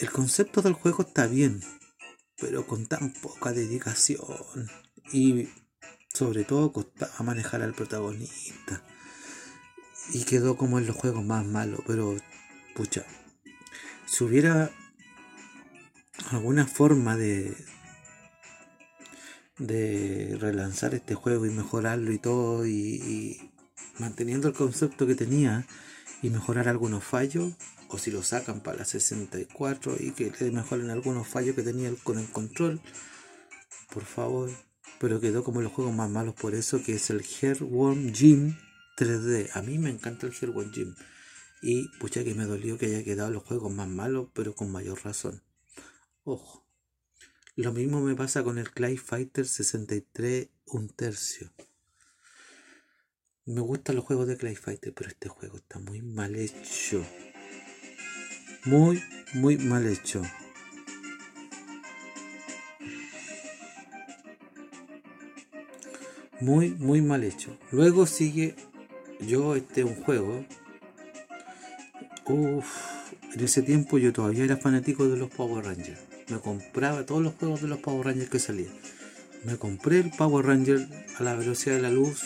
[0.00, 1.62] el concepto del juego está bien,
[2.38, 4.68] pero con tan poca dedicación.
[5.12, 5.48] Y
[6.14, 8.82] sobre todo costaba manejar al protagonista.
[10.12, 11.80] Y quedó como en los juegos más malos.
[11.86, 12.16] Pero,
[12.74, 13.04] pucha,
[14.06, 14.70] si hubiera
[16.30, 17.56] alguna forma de,
[19.58, 23.50] de relanzar este juego y mejorarlo y todo y,
[23.98, 25.66] manteniendo el concepto que tenía
[26.22, 27.52] y mejorar algunos fallos
[27.88, 31.92] o si lo sacan para la 64 y que le mejoren algunos fallos que tenía
[32.02, 32.80] con el control
[33.92, 34.50] por favor
[35.04, 38.56] pero quedó como los juegos más malos por eso que es el Hairworm Gym
[38.96, 40.94] 3D a mí me encanta el Hairworm Gym
[41.60, 45.04] y pucha que me dolió que haya quedado los juegos más malos pero con mayor
[45.04, 45.42] razón
[46.22, 46.64] ojo
[47.56, 51.52] lo mismo me pasa con el Clay Fighter 63 un tercio.
[53.44, 57.06] Me gustan los juegos de Clay Fighter, pero este juego está muy mal hecho.
[58.64, 59.00] Muy,
[59.34, 60.22] muy mal hecho.
[66.44, 67.56] Muy, muy mal hecho.
[67.72, 68.54] Luego sigue
[69.20, 70.44] yo este un juego.
[72.26, 72.66] Uf,
[73.34, 77.34] en ese tiempo yo todavía era fanático de los Power Rangers me compraba todos los
[77.34, 78.72] juegos de los Power Rangers que salían.
[79.44, 82.22] Me compré el Power Ranger a la velocidad de la luz.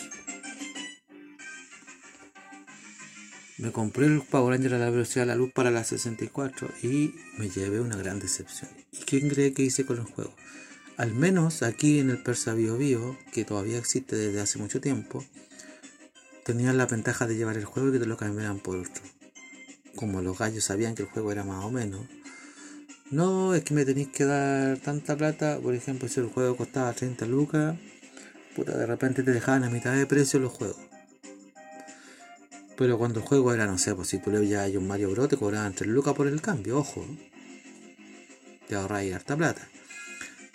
[3.57, 7.13] Me compré el Power Ranger a la velocidad de la luz para la 64 y
[7.37, 8.69] me llevé una gran decepción.
[8.93, 10.33] ¿Y quién cree que hice con el juego?
[10.99, 15.23] Al menos aquí en el Persa Bio Bio, que todavía existe desde hace mucho tiempo,
[16.43, 19.01] tenían la ventaja de llevar el juego y que te lo cambiaran por otro.
[19.95, 22.01] Como los gallos sabían que el juego era más o menos,
[23.11, 25.57] no, es que me tenéis que dar tanta plata.
[25.61, 27.77] Por ejemplo, si el juego costaba 30 lucas,
[28.53, 30.81] puta, de repente te dejaban a mitad de precio los juegos.
[32.75, 35.11] Pero cuando el juego era, no sé, pues si tú le ya hay un Mario
[35.11, 37.05] Bros, te cobraban 3 lucas por el cambio, ojo.
[38.67, 39.65] Te ahorráis harta plata.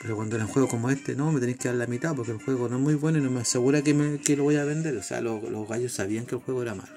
[0.04, 2.32] Pero cuando era un juego como este, no, me tenéis que dar la mitad porque
[2.32, 4.56] el juego no es muy bueno y no me asegura que, me, que lo voy
[4.56, 4.94] a vender.
[4.98, 6.92] O sea, los, los gallos sabían que el juego era malo.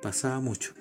[0.00, 0.74] Pasaba mucho.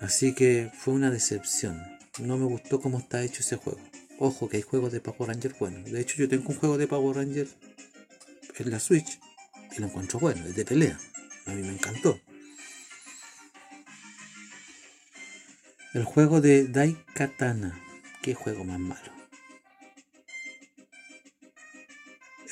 [0.00, 1.80] Así que fue una decepción.
[2.18, 3.78] No me gustó cómo está hecho ese juego.
[4.18, 5.84] Ojo que hay juegos de Power Ranger buenos.
[5.84, 7.46] De hecho yo tengo un juego de Power Ranger
[8.58, 9.20] en la Switch
[9.76, 10.98] y lo encuentro bueno, es de pelea.
[11.46, 12.18] A mí me encantó.
[15.94, 17.78] El juego de Daikatana.
[18.22, 19.12] Qué juego más malo.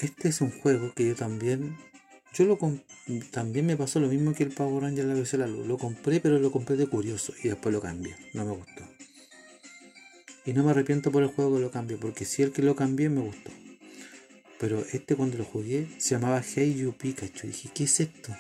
[0.00, 1.76] Este es un juego que yo también
[2.32, 2.58] yo lo
[3.32, 5.66] también me pasó lo mismo que el Power Ranger la versión la luz.
[5.66, 8.14] Lo compré, pero lo compré de curioso y después lo cambié.
[8.34, 8.84] No me gustó.
[10.44, 12.76] Y no me arrepiento por el juego que lo cambié, porque si el que lo
[12.76, 13.50] cambié me gustó.
[14.58, 17.46] Pero este cuando lo jugué se llamaba Hey You Pikachu.
[17.46, 18.36] Dije, ¿qué es esto?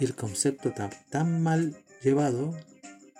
[0.00, 2.58] Y el concepto está tan mal llevado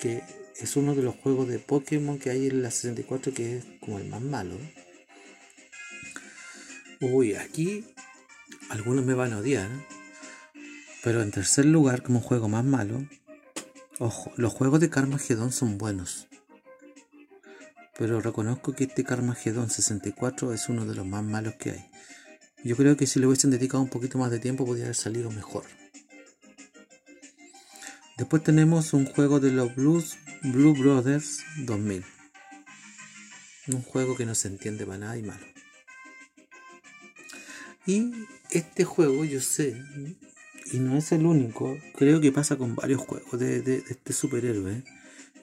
[0.00, 0.22] que
[0.60, 3.98] es uno de los juegos de Pokémon que hay en la 64 que es como
[3.98, 4.56] el más malo.
[7.00, 7.84] Uy, aquí
[8.70, 9.68] algunos me van a odiar,
[11.04, 13.06] pero en tercer lugar, como juego más malo,
[13.98, 16.26] ojo, los juegos de Carmageddon son buenos.
[17.98, 21.90] Pero reconozco que este Carmageddon 64 es uno de los más malos que hay.
[22.64, 25.30] Yo creo que si le hubiesen dedicado un poquito más de tiempo podría haber salido
[25.30, 25.64] mejor.
[28.16, 30.16] Después tenemos un juego de los Blues
[30.52, 32.04] Blue Brothers 2000.
[33.66, 35.44] Un juego que no se entiende para nada y malo.
[37.84, 38.12] Y
[38.50, 39.82] este juego, yo sé,
[40.70, 44.84] y no es el único, creo que pasa con varios juegos de, este superhéroe.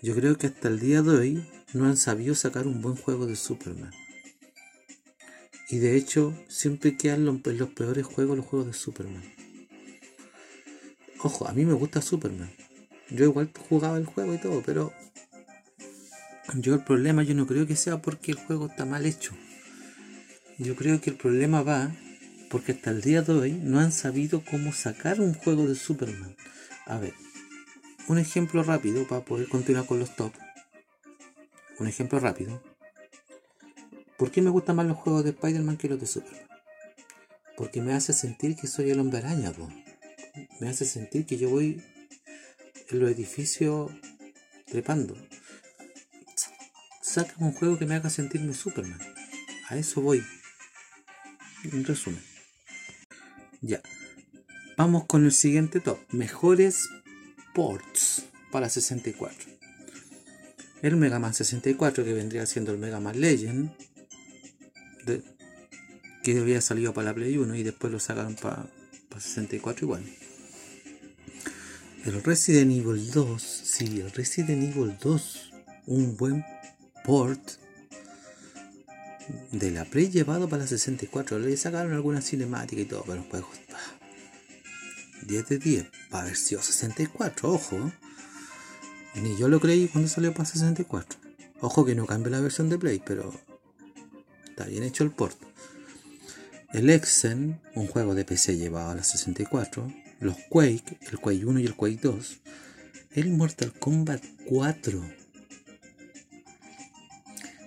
[0.02, 3.26] Yo creo que hasta el día de hoy no han sabido sacar un buen juego
[3.26, 3.92] de Superman.
[5.70, 9.24] Y de hecho, siempre quedan los, los peores juegos los juegos de Superman.
[11.20, 12.50] Ojo, a mí me gusta Superman.
[13.14, 14.92] Yo igual jugaba el juego y todo, pero
[16.56, 19.34] yo el problema yo no creo que sea porque el juego está mal hecho.
[20.58, 21.92] Yo creo que el problema va
[22.50, 26.36] porque hasta el día de hoy no han sabido cómo sacar un juego de Superman.
[26.88, 27.14] A ver,
[28.08, 30.34] un ejemplo rápido para poder continuar con los top.
[31.80, 32.62] Un ejemplo rápido.
[34.18, 36.48] ¿Por qué me gustan más los juegos de Spider-Man que los de Superman?
[37.58, 39.54] Porque me hace sentir que soy el hombre araña,
[40.60, 41.82] me hace sentir que yo voy
[42.90, 43.92] en los edificios
[44.66, 45.16] trepando.
[47.02, 49.00] Saca un juego que me haga sentirme Superman.
[49.70, 50.24] A eso voy.
[51.64, 52.22] En resumen.
[53.62, 53.82] Ya.
[54.78, 56.00] Vamos con el siguiente top.
[56.12, 56.90] Mejores
[57.54, 59.48] ports para 64.
[60.82, 63.72] El Mega Man 64 que vendría siendo el Mega Man Legend.
[66.24, 68.66] que había salido para la Play 1 y después lo sacaron para,
[69.10, 70.04] para 64 igual.
[72.06, 75.52] El Resident Evil 2, sí, el Resident Evil 2,
[75.86, 76.44] un buen
[77.06, 77.42] port
[79.54, 81.40] de la Play llevado para la 64.
[81.40, 83.48] Le sacaron alguna cinemática y todo, pero el juego
[85.28, 87.94] 10 de 10 para versión 64, ojo.
[89.16, 91.18] Ni yo lo creí cuando salió para 64.
[91.62, 93.34] Ojo que no cambie la versión de Play, pero
[94.50, 95.38] está bien hecho el port.
[96.74, 101.60] El Exen, un juego de PC llevado a la 64 los Quake, el Quake 1
[101.60, 102.38] y el Quake 2,
[103.16, 105.04] el Mortal Kombat 4.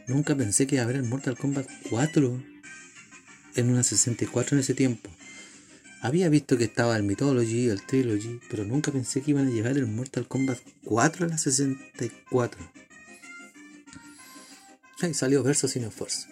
[0.08, 2.42] Nunca pensé que iba a haber el Mortal Kombat 4
[3.56, 5.10] en una 64 en ese tiempo.
[6.00, 9.76] Había visto que estaba el Mythology, el Trilogy, pero nunca pensé que iban a llevar
[9.76, 12.72] el Mortal Kombat 4 a la 64.
[15.00, 16.28] Ahí salió Verso sin esfuerzo.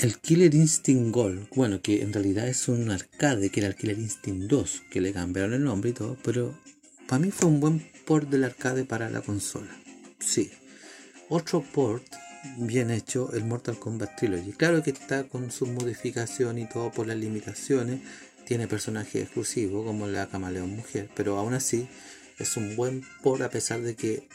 [0.00, 3.98] El Killer Instinct Gold, bueno, que en realidad es un arcade, que era el Killer
[3.98, 6.58] Instinct 2, que le cambiaron el nombre y todo, pero
[7.06, 9.68] para mí fue un buen port del arcade para la consola.
[10.18, 10.50] Sí.
[11.28, 12.02] Otro port
[12.56, 14.52] bien hecho, el Mortal Kombat Trilogy.
[14.52, 18.00] Claro que está con su modificación y todo por las limitaciones.
[18.46, 21.86] Tiene personajes exclusivos como la Camaleón Mujer, pero aún así
[22.38, 24.26] es un buen port a pesar de que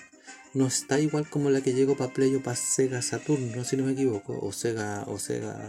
[0.55, 3.83] no está igual como la que llegó para Play o para Sega Saturno, si no
[3.83, 5.61] me equivoco, o Sega, o Sega...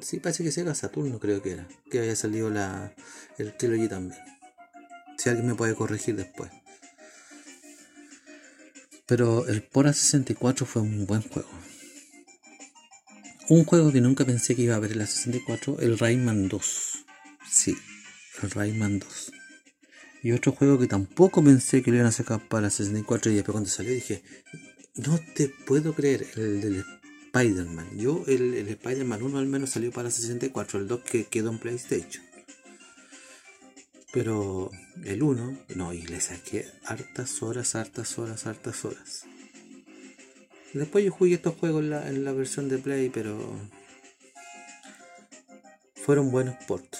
[0.00, 2.92] Sí, parece que Sega Saturno creo que era, que había salido la,
[3.38, 4.20] el Trilogy también.
[5.16, 6.50] Si alguien me puede corregir después.
[9.06, 11.48] Pero el Pora 64 fue un buen juego.
[13.48, 17.04] Un juego que nunca pensé que iba a haber en la 64, el Rayman 2.
[17.48, 17.76] Sí,
[18.42, 19.32] el Rayman 2.
[20.22, 23.52] Y otro juego que tampoco pensé que lo iban a sacar para 64 y después
[23.52, 24.22] cuando salió dije,
[24.96, 26.84] no te puedo creer, el del
[27.26, 27.96] Spider-Man.
[27.96, 31.58] Yo, el, el Spider-Man 1 al menos salió para 64, el 2 que quedó en
[31.58, 32.24] PlayStation.
[34.12, 34.70] Pero
[35.04, 39.24] el 1, no, y le saqué hartas horas, hartas horas, hartas horas.
[40.72, 43.38] Después yo jugué estos juegos en la, en la versión de Play, pero
[45.94, 46.98] fueron buenos ports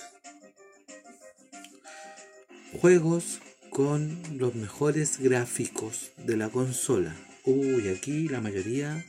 [2.73, 3.41] juegos
[3.71, 7.15] con los mejores gráficos de la consola.
[7.45, 9.05] Uy, aquí la mayoría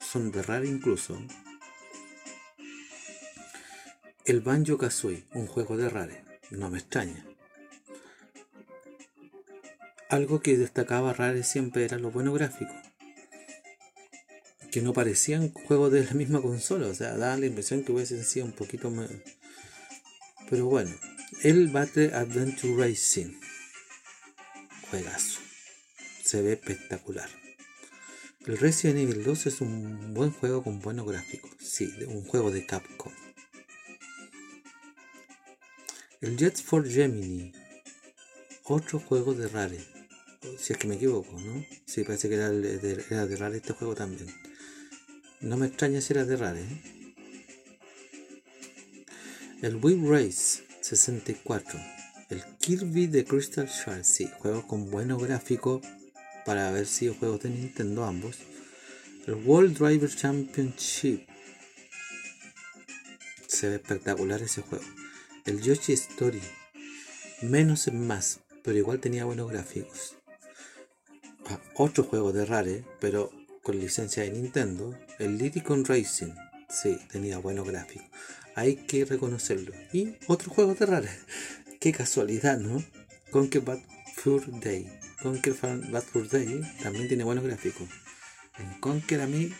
[0.00, 1.18] son de raro incluso.
[4.24, 7.26] El Banjo Kazooie, un juego de Rare, no me extraña.
[10.08, 12.72] Algo que destacaba Rare siempre era lo bueno gráfico.
[14.70, 18.24] Que no parecían juegos de la misma consola, o sea, da la impresión que hubiesen
[18.24, 19.10] sido un poquito más.
[20.48, 20.90] Pero bueno,
[21.40, 23.40] el Battle Adventure Racing.
[24.90, 25.40] Juegazo.
[26.22, 27.28] Se ve espectacular.
[28.46, 31.50] El Resident Evil 2 es un buen juego con buenos gráficos.
[31.58, 33.12] Sí, un juego de Capcom.
[36.20, 37.52] El Jets for Gemini.
[38.64, 39.84] Otro juego de Rare.
[40.58, 41.64] Si es que me equivoco, ¿no?
[41.86, 44.32] Sí, parece que era de, de Rare este juego también.
[45.40, 46.60] No me extraña si era de Rare.
[46.60, 46.82] ¿eh?
[49.62, 51.78] El Wii Race 64.
[52.28, 55.82] El Kirby de Crystal Shards, sí, juego con buenos gráficos
[56.44, 58.38] para haber sido juegos de Nintendo ambos.
[59.26, 61.26] El World Driver Championship.
[63.46, 64.84] Se ve espectacular ese juego.
[65.44, 66.42] El Yoshi Story.
[67.42, 70.16] Menos es más, pero igual tenía buenos gráficos.
[71.76, 73.30] Otro juego de Rare, pero
[73.62, 74.98] con licencia de Nintendo.
[75.20, 76.32] El Lidicon Racing.
[76.68, 78.06] Sí, tenía buenos gráficos
[78.54, 79.72] hay que reconocerlo.
[79.92, 81.16] Y otro juego de rara.
[81.80, 82.82] Qué casualidad, ¿no?
[83.30, 83.80] Conquer Bad
[84.16, 84.88] Fur Day.
[85.22, 87.88] Conquer Bad Fur Day también tiene buenos gráficos.
[88.58, 89.52] En Conquer a mí.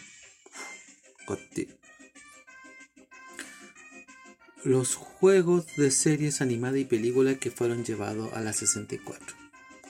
[4.64, 9.36] Los juegos de series animadas y películas que fueron llevados a la 64.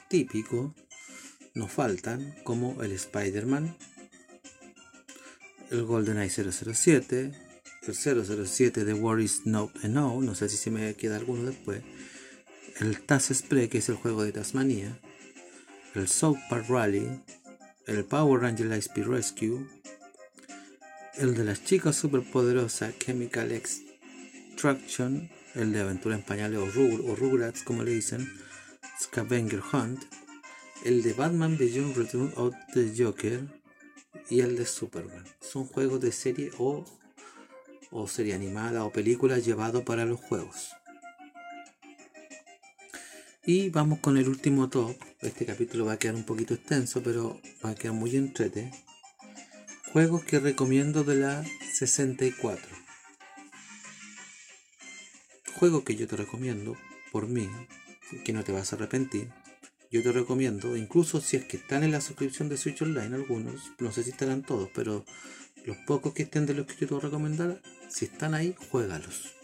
[0.09, 0.75] Típico.
[1.55, 3.77] Nos faltan como el Spider-Man,
[5.71, 7.33] el GoldenEye 007,
[7.87, 11.83] el 007 de War is Not No, no sé si se me queda alguno después,
[12.79, 14.99] el Taz Spray, que es el juego de Tasmania,
[15.95, 17.09] el South Park Rally,
[17.87, 19.67] el Power Ranger Lightspeed Rescue,
[21.17, 27.83] el de las chicas superpoderosas Chemical Extraction, el de Aventura en Pañales o, Rugrats como
[27.83, 28.33] le dicen,
[29.01, 30.01] Scavenger Hunt,
[30.85, 33.63] el de Batman Beyond Return of the Joker.
[34.29, 35.25] Y el de Superman.
[35.41, 36.85] Son juegos de serie o,
[37.93, 40.73] o serie animada o película llevado para los juegos.
[43.45, 44.97] Y vamos con el último top.
[45.21, 48.73] Este capítulo va a quedar un poquito extenso, pero va a quedar muy entrete.
[49.93, 52.65] Juegos que recomiendo de la 64.
[55.57, 56.77] Juegos que yo te recomiendo,
[57.11, 57.49] por mí,
[58.25, 59.29] que no te vas a arrepentir.
[59.91, 63.73] Yo te recomiendo, incluso si es que están en la suscripción de Switch Online, algunos,
[63.79, 65.05] no sé si estarán todos, pero
[65.65, 68.55] los pocos que estén de los que yo te voy a recomendar, si están ahí,
[68.71, 69.35] juégalos.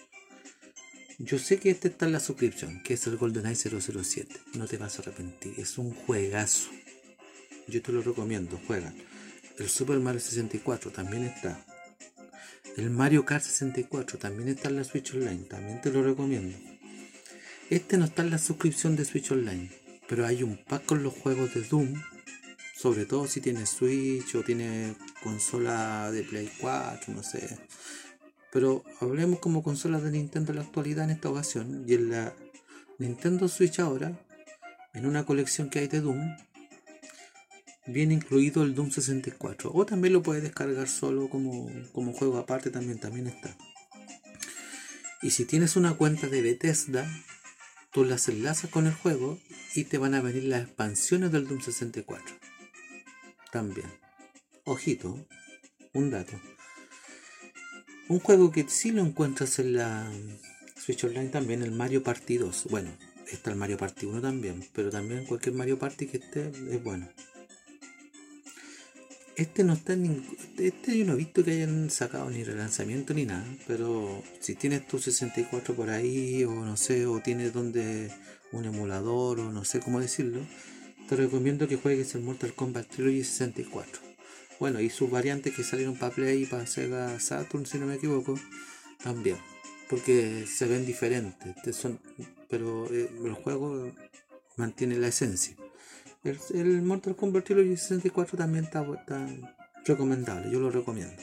[1.18, 4.34] Yo sé que este está en la suscripción, que es el GoldenEye 007.
[4.54, 6.70] No te vas a arrepentir, es un juegazo.
[7.66, 8.94] Yo te lo recomiendo, juega.
[9.58, 11.64] El Super Mario 64 también está.
[12.76, 16.56] El Mario Kart 64 también está en la Switch Online, también te lo recomiendo.
[17.68, 19.70] Este no está en la suscripción de Switch Online,
[20.08, 22.00] pero hay un pack con los juegos de Doom,
[22.78, 27.58] sobre todo si tienes Switch o tiene consola de Play 4, no sé.
[28.52, 31.84] Pero hablemos como consolas de Nintendo en la actualidad en esta ocasión.
[31.88, 32.36] Y en la
[32.98, 34.24] Nintendo Switch ahora,
[34.94, 36.36] en una colección que hay de Doom,
[37.88, 39.72] viene incluido el Doom 64.
[39.74, 43.56] O también lo puedes descargar solo como, como juego aparte, también, también está.
[45.20, 47.10] Y si tienes una cuenta de Bethesda,
[47.92, 49.36] tú las enlazas con el juego
[49.74, 52.37] y te van a venir las expansiones del Doom 64.
[53.52, 53.88] También.
[54.64, 55.26] Ojito,
[55.94, 56.38] un dato.
[58.08, 60.10] Un juego que sí lo encuentras en la
[60.76, 62.68] Switch Online también, el Mario Party 2.
[62.70, 62.90] Bueno,
[63.30, 67.08] está el Mario Party 1 también, pero también cualquier Mario Party que esté es bueno.
[69.36, 70.36] Este no está en ningún.
[70.58, 73.46] Este yo no he visto que hayan sacado ni relanzamiento ni nada.
[73.68, 78.10] Pero si tienes tu 64 por ahí, o no sé, o tienes donde
[78.50, 80.40] un emulador, o no sé cómo decirlo,
[81.08, 84.02] te recomiendo que juegues el Mortal Kombat Trilogy 64.
[84.60, 87.94] Bueno, y sus variantes que salieron para Play y para Sega Saturn, si no me
[87.94, 88.38] equivoco,
[89.02, 89.38] también.
[89.88, 91.54] Porque se ven diferentes.
[91.74, 91.98] Son,
[92.50, 93.90] pero eh, el juego
[94.56, 95.56] mantiene la esencia.
[96.24, 98.84] El, Mortal Kombat Trilogy 64 también está,
[99.86, 101.22] recomendable, yo lo recomiendo.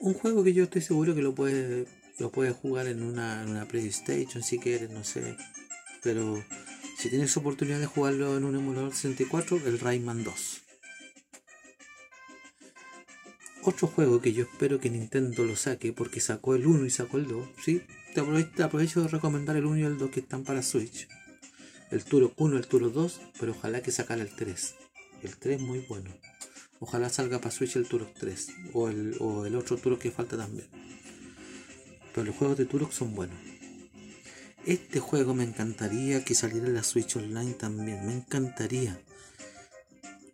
[0.00, 1.88] Un juego que yo estoy seguro que lo puedes
[2.18, 5.36] lo puedes jugar en una, en una PlayStation si quieres, no sé.
[6.02, 6.44] Pero
[6.98, 10.62] si tienes oportunidad de jugarlo en un emulador 64, el Rayman 2.
[13.62, 17.18] Otro juego que yo espero que Nintendo lo saque porque sacó el 1 y sacó
[17.18, 17.48] el 2.
[17.64, 17.82] ¿sí?
[18.14, 21.06] Te aprovecho de recomendar el 1 y el 2 que están para Switch
[21.90, 24.74] el Turo 1, el Turo 2, pero ojalá que sacara el 3.
[25.22, 26.10] El 3 es muy bueno.
[26.80, 30.36] Ojalá salga para Switch el Turo 3 o el, o el otro Turo que falta
[30.36, 30.66] también.
[32.14, 33.38] Pero los juegos de Turok son buenos.
[34.68, 38.06] Este juego me encantaría que saliera en la Switch Online también.
[38.06, 39.00] Me encantaría.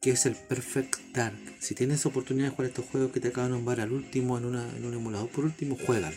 [0.02, 1.38] Que es el Perfect Dark.
[1.60, 4.46] Si tienes oportunidad de jugar estos juegos que te acabo de nombrar al último en,
[4.46, 6.16] un emulador, por último, juégalo.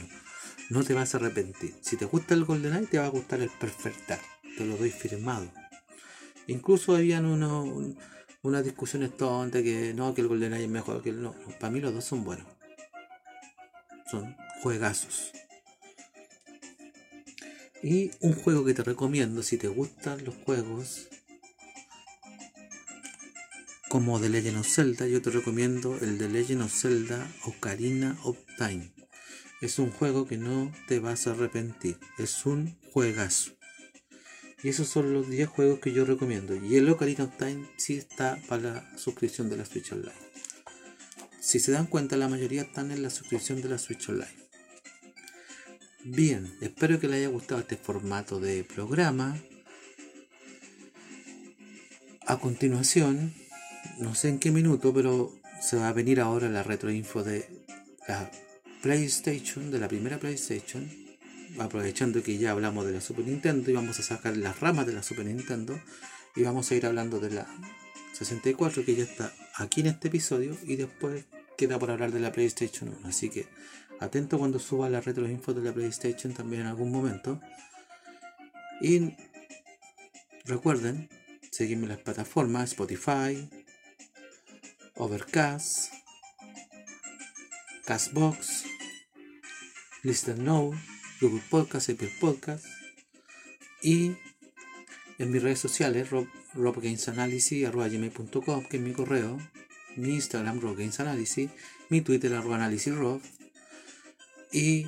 [0.72, 1.76] No te vas a arrepentir.
[1.82, 4.24] Si te gusta el GoldenEye, te va a gustar el Perfect Dark
[4.58, 5.48] te lo doy firmado.
[6.48, 11.36] Incluso habían unas discusiones tontas que no, que el GoldenEye es mejor que el no.
[11.60, 12.48] Para mí los dos son buenos.
[14.10, 15.34] Son juegazos.
[17.84, 21.08] Y un juego que te recomiendo si te gustan los juegos
[23.90, 28.38] como The Legend of Zelda, yo te recomiendo el The Legend of Zelda Ocarina of
[28.58, 28.92] Time.
[29.62, 31.98] Es un juego que no te vas a arrepentir.
[32.18, 33.52] Es un juegazo.
[34.64, 36.56] Y esos son los 10 juegos que yo recomiendo.
[36.56, 40.28] Y el Ocarina of Time sí está para la suscripción de la Switch Online.
[41.40, 44.47] Si se dan cuenta, la mayoría están en la suscripción de la Switch Online.
[46.10, 49.38] Bien, espero que les haya gustado este formato de programa.
[52.26, 53.34] A continuación,
[54.00, 57.50] no sé en qué minuto, pero se va a venir ahora la retroinfo de
[58.08, 58.32] la
[58.82, 60.90] PlayStation, de la primera PlayStation
[61.60, 64.94] aprovechando que ya hablamos de la Super Nintendo y vamos a sacar las ramas de
[64.94, 65.78] la Super Nintendo
[66.36, 67.48] y vamos a ir hablando de la
[68.14, 71.26] 64 que ya está aquí en este episodio y después
[71.58, 73.48] queda por hablar de la PlayStation 1 así que
[74.00, 77.42] atento cuando suba la retroinfo de la PlayStation también en algún momento.
[78.82, 79.14] Y
[80.46, 81.10] recuerden
[81.52, 83.50] seguirme en las plataformas Spotify
[84.96, 85.92] Overcast
[87.86, 88.64] Castbox
[90.04, 90.74] Listen Now
[91.20, 92.64] Google Podcast, Apple Podcast.
[93.82, 94.12] Y
[95.18, 99.40] en mis redes sociales rob, robgamesanalysis.com que es mi correo,
[99.96, 101.50] mi Instagram robgamesanalysis,
[101.90, 103.20] mi Twitter arroba rob
[104.58, 104.88] y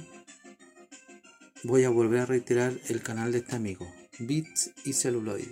[1.62, 5.46] voy a volver a reiterar el canal de este amigo Bits y Celluloid.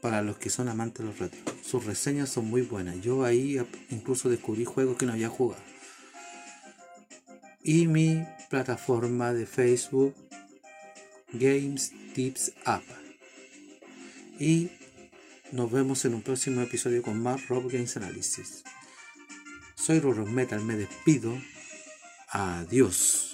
[0.00, 1.42] Para los que son amantes de los retros.
[1.62, 3.02] Sus reseñas son muy buenas.
[3.02, 3.58] Yo ahí
[3.90, 5.62] incluso descubrí juegos que no había jugado.
[7.62, 10.14] Y mi plataforma de Facebook
[11.32, 12.84] Games Tips App.
[14.38, 14.70] Y
[15.52, 18.64] nos vemos en un próximo episodio con más Rob Games Analysis.
[19.74, 21.34] Soy Roro Metal, me despido.
[22.34, 23.33] Adiós.